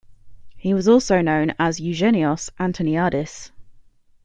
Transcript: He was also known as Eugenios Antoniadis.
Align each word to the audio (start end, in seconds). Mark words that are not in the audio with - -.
He 0.57 0.73
was 0.73 0.87
also 0.87 1.21
known 1.21 1.53
as 1.59 1.79
Eugenios 1.79 2.49
Antoniadis. 2.59 3.51